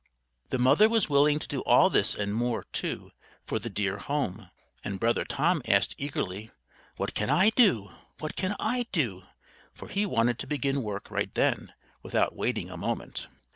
The 0.49 0.57
mother 0.57 0.89
was 0.89 1.11
willing 1.11 1.37
to 1.37 1.47
do 1.47 1.61
all 1.61 1.87
this 1.91 2.15
and 2.15 2.33
more, 2.33 2.63
too, 2.71 3.11
for 3.45 3.59
the 3.59 3.69
dear 3.69 3.97
home; 3.99 4.49
and 4.83 4.99
Brother 4.99 5.23
Tom 5.23 5.61
asked 5.67 5.93
eagerly: 5.99 6.49
"What 6.97 7.13
can 7.13 7.29
I 7.29 7.51
do? 7.51 7.91
what 8.17 8.35
can 8.35 8.55
I 8.59 8.87
do?" 8.91 9.21
for 9.75 9.89
he 9.89 10.07
wanted 10.07 10.39
to 10.39 10.47
begin 10.47 10.81
work 10.81 11.11
right 11.11 11.31
then, 11.35 11.73
without 12.01 12.35
waiting 12.35 12.71
a 12.71 12.77
moment. 12.77 13.27